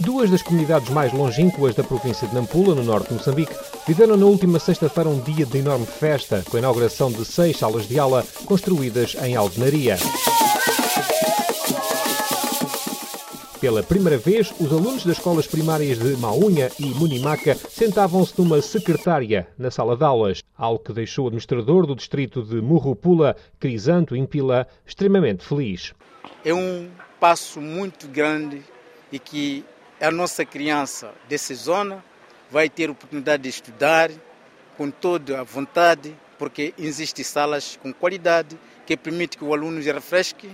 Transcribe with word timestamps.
Duas 0.00 0.30
das 0.30 0.42
comunidades 0.42 0.90
mais 0.90 1.12
longínquas 1.12 1.74
da 1.74 1.82
província 1.82 2.28
de 2.28 2.34
Nampula, 2.34 2.74
no 2.74 2.82
norte 2.82 3.08
de 3.08 3.14
Moçambique, 3.14 3.54
viveram 3.86 4.16
na 4.16 4.26
última 4.26 4.58
sexta-feira 4.58 5.08
um 5.08 5.20
dia 5.20 5.46
de 5.46 5.58
enorme 5.58 5.86
festa, 5.86 6.44
com 6.50 6.56
a 6.56 6.60
inauguração 6.60 7.10
de 7.10 7.24
seis 7.24 7.58
salas 7.58 7.88
de 7.88 7.98
aula 7.98 8.24
construídas 8.46 9.16
em 9.22 9.34
alvenaria. 9.34 9.96
Pela 13.64 13.82
primeira 13.82 14.18
vez, 14.18 14.52
os 14.60 14.70
alunos 14.70 15.06
das 15.06 15.16
escolas 15.16 15.46
primárias 15.46 15.98
de 15.98 16.14
Maunha 16.18 16.70
e 16.78 16.84
Munimaca 16.84 17.54
sentavam-se 17.54 18.38
numa 18.38 18.60
secretária 18.60 19.48
na 19.56 19.70
sala 19.70 19.96
de 19.96 20.04
aulas, 20.04 20.42
algo 20.54 20.84
que 20.84 20.92
deixou 20.92 21.24
o 21.24 21.28
administrador 21.28 21.86
do 21.86 21.96
distrito 21.96 22.42
de 22.42 22.60
Murrupula, 22.60 23.34
Crisanto 23.58 24.14
Impila, 24.14 24.68
extremamente 24.84 25.46
feliz. 25.46 25.94
É 26.44 26.52
um 26.52 26.90
passo 27.18 27.58
muito 27.58 28.06
grande 28.06 28.62
e 29.10 29.18
que 29.18 29.64
a 29.98 30.10
nossa 30.10 30.44
criança 30.44 31.14
dessa 31.26 31.54
zona 31.54 32.04
vai 32.50 32.68
ter 32.68 32.90
oportunidade 32.90 33.44
de 33.44 33.48
estudar 33.48 34.10
com 34.76 34.90
toda 34.90 35.40
a 35.40 35.42
vontade, 35.42 36.14
porque 36.38 36.74
existem 36.76 37.24
salas 37.24 37.78
com 37.82 37.94
qualidade 37.94 38.58
que 38.84 38.94
permite 38.94 39.38
que 39.38 39.44
o 39.44 39.54
aluno 39.54 39.82
se 39.82 39.90
refresque 39.90 40.50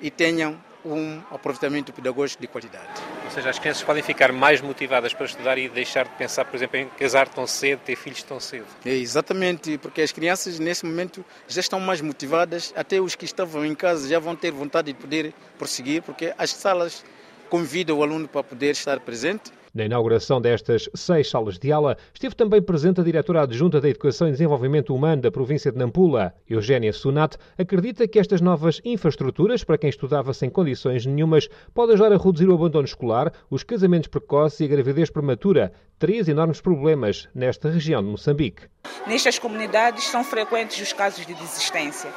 e 0.00 0.10
tenham 0.10 0.58
um 0.84 1.22
aproveitamento 1.30 1.92
pedagógico 1.92 2.42
de 2.42 2.48
qualidade. 2.48 2.88
Ou 3.24 3.30
seja, 3.30 3.50
as 3.50 3.58
crianças 3.58 3.82
podem 3.82 4.02
ficar 4.02 4.32
mais 4.32 4.60
motivadas 4.60 5.14
para 5.14 5.26
estudar 5.26 5.58
e 5.58 5.68
deixar 5.68 6.04
de 6.04 6.14
pensar, 6.16 6.44
por 6.44 6.56
exemplo, 6.56 6.76
em 6.76 6.88
casar 6.88 7.28
tão 7.28 7.46
cedo, 7.46 7.80
ter 7.80 7.96
filhos 7.96 8.22
tão 8.22 8.38
cedo. 8.38 8.66
É, 8.84 8.90
exatamente, 8.90 9.78
porque 9.78 10.02
as 10.02 10.12
crianças 10.12 10.58
nesse 10.58 10.84
momento 10.84 11.24
já 11.48 11.60
estão 11.60 11.80
mais 11.80 12.00
motivadas, 12.00 12.72
até 12.76 13.00
os 13.00 13.14
que 13.14 13.24
estavam 13.24 13.64
em 13.64 13.74
casa 13.74 14.08
já 14.08 14.18
vão 14.18 14.36
ter 14.36 14.50
vontade 14.50 14.92
de 14.92 14.98
poder 14.98 15.32
prosseguir, 15.58 16.02
porque 16.02 16.34
as 16.36 16.50
salas 16.50 17.04
convidam 17.54 17.98
o 17.98 18.02
aluno 18.02 18.26
para 18.26 18.42
poder 18.42 18.72
estar 18.72 18.98
presente 18.98 19.52
na 19.72 19.84
inauguração 19.84 20.40
destas 20.40 20.88
seis 20.94 21.28
salas 21.28 21.58
de 21.58 21.72
aula, 21.72 21.96
esteve 22.12 22.34
também 22.34 22.62
presente 22.62 23.00
a 23.00 23.04
diretora 23.04 23.42
adjunta 23.42 23.80
da 23.80 23.88
Educação 23.88 24.28
e 24.28 24.30
Desenvolvimento 24.30 24.94
Humano 24.94 25.22
da 25.22 25.32
província 25.32 25.72
de 25.72 25.78
Nampula. 25.78 26.32
Eugénia 26.48 26.92
Sunat 26.92 27.36
acredita 27.58 28.06
que 28.06 28.20
estas 28.20 28.40
novas 28.40 28.80
infraestruturas, 28.84 29.64
para 29.64 29.76
quem 29.76 29.90
estudava 29.90 30.32
sem 30.32 30.48
condições 30.48 31.04
nenhumas, 31.04 31.48
podem 31.74 31.94
ajudar 31.94 32.12
a 32.12 32.16
reduzir 32.16 32.48
o 32.48 32.54
abandono 32.54 32.84
escolar, 32.84 33.32
os 33.50 33.64
casamentos 33.64 34.08
precoces 34.08 34.60
e 34.60 34.64
a 34.64 34.68
gravidez 34.68 35.10
prematura, 35.10 35.72
três 35.98 36.28
enormes 36.28 36.60
problemas 36.60 37.28
nesta 37.34 37.68
região 37.68 38.00
de 38.00 38.10
Moçambique. 38.10 38.68
Nestas 39.08 39.40
comunidades 39.40 40.04
são 40.04 40.22
frequentes 40.22 40.80
os 40.80 40.92
casos 40.92 41.26
de 41.26 41.34
desistência. 41.34 42.10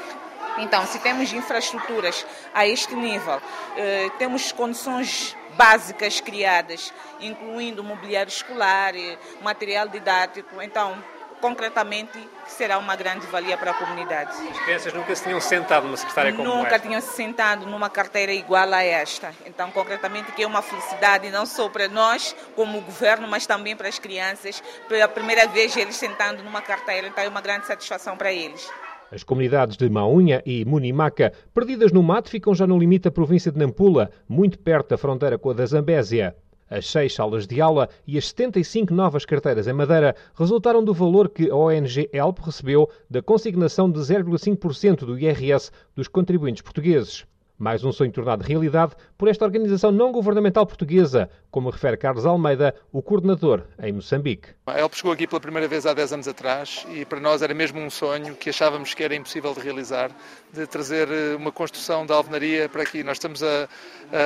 Então, 0.58 0.86
se 0.86 1.00
temos 1.00 1.32
infraestruturas 1.34 2.26
a 2.54 2.66
este 2.66 2.96
nível, 2.96 3.42
eh, 3.76 4.10
temos 4.18 4.52
condições 4.52 5.36
básicas 5.56 6.22
criadas, 6.22 6.94
incluindo 7.20 7.84
mobiliário 7.84 8.30
escolar, 8.30 8.94
material 9.42 9.88
didático. 9.88 10.62
Então, 10.62 10.98
concretamente, 11.42 12.18
será 12.48 12.78
uma 12.78 12.96
grande 12.96 13.26
valia 13.28 13.58
para 13.58 13.72
a 13.72 13.74
comunidade. 13.74 14.32
As 14.50 14.60
crianças 14.60 14.94
nunca 14.94 15.16
se 15.16 15.24
tinham 15.24 15.40
sentado 15.40 15.86
numa 15.86 15.98
secretária 15.98 16.34
como 16.34 16.44
Nunca 16.48 16.76
esta. 16.76 16.80
tinham 16.80 17.02
se 17.02 17.16
sentado 17.16 17.66
numa 17.66 17.90
carteira 17.90 18.34
igual 18.34 18.72
a 18.74 18.84
esta. 18.84 19.34
Então, 19.46 19.72
concretamente, 19.72 20.32
que 20.32 20.44
é 20.44 20.48
uma 20.48 20.62
felicidade 20.62 21.30
não 21.30 21.46
só 21.46 21.70
para 21.70 21.88
nós, 21.88 22.36
como 22.56 22.82
governo, 22.82 23.28
mas 23.28 23.46
também 23.46 23.76
para 23.76 23.88
as 23.88 24.00
crianças. 24.00 24.62
Pela 24.88 25.08
primeira 25.08 25.48
vez, 25.48 25.76
eles 25.76 25.96
sentando 25.96 26.44
numa 26.44 26.62
carteira, 26.62 27.08
então 27.08 27.24
é 27.24 27.28
uma 27.28 27.42
grande 27.42 27.68
satisfação 27.68 28.18
para 28.18 28.32
eles. 28.32 28.68
As 29.10 29.24
comunidades 29.24 29.78
de 29.78 29.90
Maunha 29.90 30.44
e 30.46 30.66
Munimaca, 30.66 31.32
perdidas 31.54 31.94
no 31.94 32.04
mato, 32.04 32.30
ficam 32.30 32.54
já 32.54 32.68
no 32.68 32.78
limite 32.78 33.04
da 33.04 33.12
província 33.12 33.50
de 33.50 33.58
Nampula, 33.58 34.12
muito 34.28 34.60
perto 34.60 34.90
da 34.90 34.98
fronteira 34.98 35.38
com 35.38 35.50
a 35.50 35.54
da 35.54 35.66
Zambésia. 35.66 36.36
As 36.70 36.90
seis 36.90 37.16
salas 37.16 37.48
de 37.48 37.62
aula 37.62 37.88
e 38.06 38.18
as 38.18 38.28
75 38.28 38.94
novas 38.94 39.24
carteiras 39.24 39.66
em 39.66 39.72
madeira 39.72 40.14
resultaram 40.36 40.84
do 40.84 40.94
valor 40.94 41.30
que 41.30 41.50
a 41.50 41.56
ONG 41.56 42.10
ELP 42.12 42.40
recebeu 42.40 42.90
da 43.10 43.22
consignação 43.22 43.90
de 43.90 44.00
0,5% 44.00 45.06
do 45.06 45.18
IRS 45.18 45.72
dos 45.96 46.10
contribuintes 46.10 46.62
portugueses. 46.62 47.26
Mais 47.58 47.86
um 47.86 47.94
sonho 47.94 48.12
tornado 48.12 48.44
realidade 48.44 48.94
por 49.18 49.30
esta 49.30 49.46
organização 49.46 49.90
não 49.90 50.12
governamental 50.12 50.66
portuguesa, 50.66 51.30
como 51.58 51.72
refere 51.72 51.98
Carlos 51.98 52.24
Almeida, 52.24 52.76
o 52.92 53.02
coordenador 53.02 53.64
em 53.82 53.92
Moçambique. 53.92 54.50
A 54.68 54.80
ELP 54.80 54.94
chegou 54.94 55.12
aqui 55.12 55.26
pela 55.26 55.42
primeira 55.42 55.68
vez 55.68 55.88
há 55.88 55.94
10 55.96 56.14
anos 56.14 56.28
atrás 56.28 56.86
e 56.94 57.04
para 57.04 57.20
nós 57.20 57.42
era 57.42 57.52
mesmo 57.52 57.80
um 57.80 57.90
sonho 57.90 58.36
que 58.36 58.52
achávamos 58.52 58.94
que 58.94 59.04
era 59.04 59.16
impossível 59.16 59.56
de 59.56 59.62
realizar, 59.62 60.12
de 60.54 60.68
trazer 60.68 61.08
eh, 61.10 61.36
uma 61.36 61.52
construção 61.52 62.06
da 62.06 62.14
alvenaria 62.14 62.70
para 62.70 62.84
aqui. 62.84 63.04
Nós 63.04 63.18
estamos 63.18 63.42
a, 63.42 63.68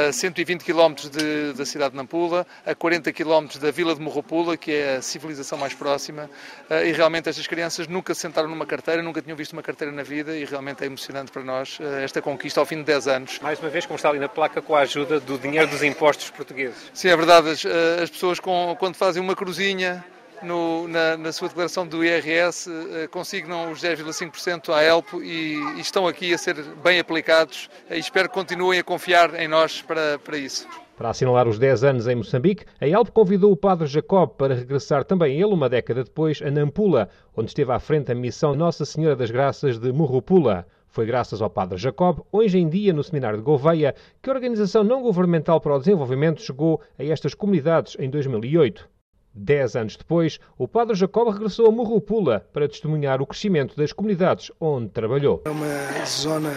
a 0.09 0.11
120 0.11 0.65
km 0.65 0.93
de, 1.09 1.53
da 1.53 1.65
cidade 1.65 1.91
de 1.91 1.95
Nampula, 1.95 2.45
a 2.65 2.75
40 2.75 3.13
km 3.13 3.47
da 3.61 3.71
vila 3.71 3.95
de 3.95 4.01
Morropula, 4.01 4.57
que 4.57 4.73
é 4.73 4.97
a 4.97 5.01
civilização 5.01 5.57
mais 5.57 5.73
próxima, 5.73 6.29
eh, 6.69 6.89
e 6.89 6.91
realmente 6.91 7.29
estas 7.29 7.47
crianças 7.47 7.87
nunca 7.87 8.13
se 8.13 8.19
sentaram 8.19 8.49
numa 8.49 8.65
carteira, 8.65 9.01
nunca 9.01 9.21
tinham 9.21 9.37
visto 9.37 9.53
uma 9.53 9.63
carteira 9.63 9.93
na 9.93 10.03
vida 10.03 10.35
e 10.35 10.43
realmente 10.43 10.83
é 10.83 10.85
emocionante 10.85 11.31
para 11.31 11.43
nós 11.43 11.77
eh, 11.79 12.03
esta 12.03 12.21
conquista 12.21 12.59
ao 12.59 12.65
fim 12.65 12.79
de 12.79 12.83
10 12.83 13.07
anos. 13.07 13.39
Mais 13.39 13.57
uma 13.57 13.69
vez, 13.69 13.85
como 13.85 13.95
está 13.95 14.09
ali 14.09 14.19
na 14.19 14.27
placa, 14.27 14.61
com 14.61 14.75
a 14.75 14.81
ajuda 14.81 15.17
do 15.21 15.37
dinheiro 15.37 15.69
dos 15.69 15.81
impostos 15.81 16.29
portugueses. 16.29 16.91
Sim, 16.93 17.07
é 17.07 17.15
verdade. 17.21 17.49
As, 17.49 17.65
as 18.03 18.09
pessoas, 18.09 18.39
com, 18.39 18.75
quando 18.79 18.95
fazem 18.95 19.21
uma 19.21 19.35
cruzinha 19.35 20.03
no, 20.43 20.87
na, 20.87 21.17
na, 21.17 21.31
sua 21.31 21.47
declaração 21.47 21.85
do 21.85 22.03
IRS 22.03 22.69
eh, 22.69 23.07
consignam 23.07 23.71
os 23.71 23.79
10,5% 23.79 24.73
à 24.73 24.83
ELPO 24.83 25.21
e, 25.21 25.55
e, 25.77 25.79
estão 25.79 26.07
aqui 26.07 26.33
a 26.33 26.37
ser 26.37 26.55
bem 26.83 26.99
aplicados 26.99 27.69
e 27.89 27.99
espero 27.99 28.27
que 28.27 28.33
continuem 28.33 28.79
a 28.79 28.83
confiar 28.83 29.39
em 29.39 29.47
nós 29.47 29.83
para, 29.83 30.17
para 30.17 30.37
isso. 30.37 30.67
Para 30.97 31.09
assinalar 31.09 31.47
os 31.47 31.57
10 31.57 31.83
anos 31.83 32.07
em 32.07 32.15
Moçambique, 32.15 32.65
a 32.79 32.87
ELP 32.87 33.09
convidou 33.11 33.51
o 33.51 33.57
padre 33.57 33.87
Jacob 33.87 34.31
para 34.37 34.55
regressar 34.55 35.03
também 35.03 35.35
ele, 35.35 35.53
uma 35.53 35.69
década 35.69 36.03
depois, 36.03 36.41
a 36.41 36.49
Nampula, 36.49 37.09
onde 37.35 37.49
esteve 37.49 37.71
à 37.71 37.79
frente 37.79 38.07
da 38.07 38.15
missão 38.15 38.55
Nossa 38.55 38.85
Senhora 38.85 39.15
das 39.15 39.31
Graças 39.31 39.79
de 39.79 39.91
Murrupula. 39.91 40.65
Foi 40.91 41.05
graças 41.05 41.41
ao 41.41 41.49
Padre 41.49 41.77
Jacob, 41.77 42.19
hoje 42.33 42.57
em 42.57 42.67
dia 42.67 42.91
no 42.91 43.01
Seminário 43.01 43.37
de 43.37 43.43
Gouveia, 43.45 43.95
que 44.21 44.29
a 44.29 44.33
Organização 44.33 44.83
Não 44.83 45.01
Governamental 45.01 45.61
para 45.61 45.73
o 45.73 45.79
Desenvolvimento 45.79 46.41
chegou 46.41 46.81
a 46.99 47.03
estas 47.05 47.33
comunidades 47.33 47.95
em 47.97 48.09
2008. 48.09 48.89
Dez 49.33 49.77
anos 49.77 49.95
depois, 49.95 50.37
o 50.57 50.67
Padre 50.67 50.93
Jacob 50.95 51.29
regressou 51.29 51.67
a 51.67 51.71
Murrupula 51.71 52.45
para 52.51 52.67
testemunhar 52.67 53.21
o 53.21 53.25
crescimento 53.25 53.77
das 53.77 53.93
comunidades 53.93 54.51
onde 54.59 54.89
trabalhou. 54.89 55.41
É 55.45 55.49
uma 55.49 56.05
zona 56.05 56.51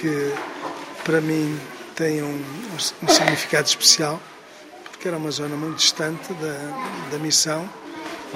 que, 0.00 0.32
para 1.04 1.20
mim, 1.20 1.56
tem 1.94 2.20
um, 2.20 2.42
um 2.74 3.08
significado 3.08 3.68
especial, 3.68 4.18
porque 4.90 5.06
era 5.06 5.16
uma 5.16 5.30
zona 5.30 5.54
muito 5.54 5.76
distante 5.76 6.34
da, 6.34 7.12
da 7.12 7.18
missão 7.18 7.68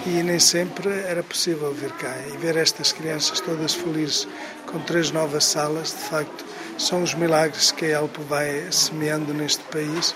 e 0.06 0.22
nem 0.22 0.38
sempre 0.38 0.88
era 0.90 1.22
possível 1.22 1.72
vir 1.72 1.92
cá. 1.92 2.14
E 2.32 2.36
ver 2.36 2.56
estas 2.56 2.92
crianças 2.92 3.40
todas 3.40 3.74
felizes 3.74 4.26
com 4.66 4.78
três 4.80 5.10
novas 5.10 5.44
salas, 5.44 5.90
de 5.90 6.08
facto, 6.08 6.44
são 6.78 7.02
os 7.02 7.14
milagres 7.14 7.70
que 7.70 7.86
a 7.86 8.00
Elpo 8.00 8.22
vai 8.22 8.66
semeando 8.70 9.32
neste 9.32 9.62
país, 9.64 10.14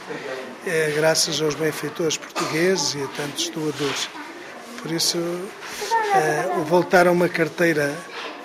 é, 0.66 0.92
graças 0.97 1.41
aos 1.41 1.54
benfeitores 1.54 2.16
portugueses 2.16 2.94
e 2.94 3.03
a 3.03 3.09
tantos 3.09 3.48
doadores. 3.50 4.09
Por 4.82 4.91
isso, 4.91 5.19
é, 6.14 6.58
o 6.58 6.64
voltar 6.64 7.06
a 7.06 7.12
uma 7.12 7.28
carteira 7.28 7.94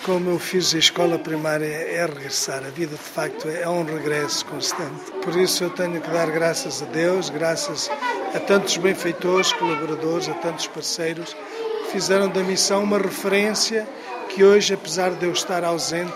como 0.05 0.31
eu 0.31 0.39
fiz 0.39 0.73
a 0.73 0.79
escola 0.79 1.19
primária 1.19 1.65
é 1.65 2.05
regressar. 2.05 2.63
A 2.65 2.69
vida, 2.69 2.95
de 2.95 3.01
facto, 3.01 3.47
é 3.47 3.67
um 3.67 3.83
regresso 3.83 4.45
constante. 4.45 5.11
Por 5.23 5.35
isso, 5.35 5.63
eu 5.63 5.69
tenho 5.69 6.01
que 6.01 6.09
dar 6.09 6.29
graças 6.31 6.81
a 6.81 6.85
Deus, 6.85 7.29
graças 7.29 7.89
a 8.33 8.39
tantos 8.39 8.77
benfeitores, 8.77 9.53
colaboradores, 9.53 10.27
a 10.29 10.33
tantos 10.35 10.67
parceiros 10.67 11.33
que 11.33 11.91
fizeram 11.91 12.29
da 12.29 12.41
missão 12.41 12.83
uma 12.83 12.97
referência 12.97 13.87
que 14.29 14.43
hoje, 14.43 14.73
apesar 14.73 15.11
de 15.11 15.25
eu 15.25 15.33
estar 15.33 15.63
ausente, 15.63 16.13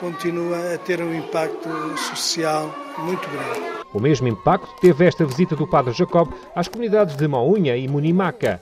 continua 0.00 0.74
a 0.74 0.78
ter 0.78 1.00
um 1.00 1.14
impacto 1.14 1.68
social 1.96 2.74
muito 2.98 3.28
grande. 3.30 3.72
O 3.94 4.00
mesmo 4.00 4.26
impacto 4.26 4.68
teve 4.80 5.06
esta 5.06 5.24
visita 5.24 5.54
do 5.54 5.66
Padre 5.66 5.92
Jacob 5.92 6.32
às 6.56 6.66
comunidades 6.66 7.14
de 7.14 7.28
Maunha 7.28 7.76
e 7.76 7.86
Munimaca. 7.86 8.60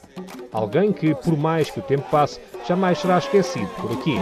Alguém 0.52 0.92
que, 0.92 1.14
por 1.14 1.36
mais 1.36 1.70
que 1.70 1.78
o 1.78 1.82
tempo 1.82 2.10
passe, 2.10 2.40
jamais 2.68 2.98
será 2.98 3.18
esquecido 3.18 3.68
por 3.80 3.92
aqui. 3.92 4.16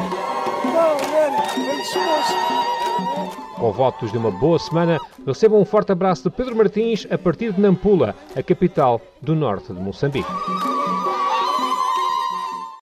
Com 3.57 3.73
votos 3.73 4.13
de 4.13 4.19
uma 4.19 4.31
boa 4.31 4.59
semana, 4.59 4.99
recebam 5.27 5.61
um 5.61 5.65
forte 5.65 5.93
abraço 5.93 6.25
de 6.25 6.31
Pedro 6.31 6.57
Martins 6.57 7.07
a 7.11 7.19
partir 7.19 7.53
de 7.53 7.61
Nampula, 7.61 8.15
a 8.37 8.43
capital 8.43 9.01
do 9.21 9.35
norte 9.35 9.73
de 9.73 9.81
Moçambique. 9.81 10.68